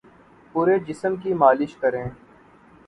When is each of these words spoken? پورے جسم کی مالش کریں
پورے 0.55 0.77
جسم 0.87 1.15
کی 1.15 1.33
مالش 1.33 1.75
کریں 1.81 2.03